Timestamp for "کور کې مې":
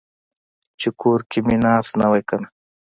1.01-1.55